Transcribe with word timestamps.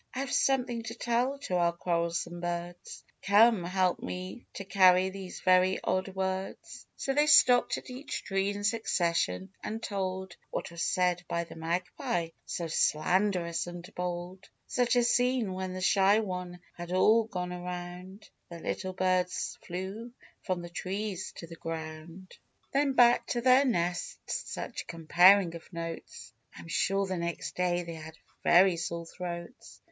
I 0.15 0.19
have 0.21 0.31
something 0.33 0.81
to 0.81 0.95
tell 0.95 1.37
to 1.41 1.57
our 1.57 1.73
quarrelsome 1.73 2.39
birds; 2.41 3.03
Come, 3.21 3.63
help 3.63 3.99
me 4.01 4.47
to 4.55 4.65
carry 4.65 5.11
these 5.11 5.41
very 5.41 5.79
odd 5.83 6.07
words." 6.15 6.87
So 6.95 7.13
they 7.13 7.27
stopped 7.27 7.77
at 7.77 7.91
each 7.91 8.23
tree 8.23 8.49
in 8.49 8.63
succession, 8.63 9.53
and 9.63 9.79
told 9.83 10.35
What 10.49 10.71
was 10.71 10.81
said 10.81 11.23
by 11.27 11.43
the 11.43 11.55
Magpie, 11.55 12.29
so 12.47 12.65
slanderous 12.65 13.67
and 13.67 13.87
bold. 13.93 14.49
Such 14.65 14.95
a 14.95 15.03
scene, 15.03 15.53
when 15.53 15.73
the 15.73 15.81
Shy 15.81 16.19
One 16.19 16.61
had 16.73 16.89
gone 16.89 16.97
all 16.97 17.29
around. 17.51 18.27
The 18.49 18.57
little 18.57 18.93
birds 18.93 19.59
flew 19.67 20.13
from 20.41 20.63
the 20.63 20.69
trees 20.69 21.31
to 21.33 21.45
the 21.45 21.55
ground; 21.55 22.33
108 22.71 22.73
THE 22.73 22.79
OLD 22.79 22.87
MAGPIE. 22.87 22.87
Then 22.89 22.93
back 22.95 23.27
to 23.27 23.41
their 23.41 23.65
nests! 23.65 24.49
Such 24.51 24.87
comparing 24.87 25.53
of 25.53 25.71
notes! 25.71 26.33
I 26.55 26.61
am 26.61 26.67
sure 26.69 27.05
the 27.05 27.17
next 27.17 27.55
day 27.55 27.83
they 27.83 27.93
had 27.93 28.17
very 28.43 28.77
sore 28.77 29.05
throats. 29.05 29.79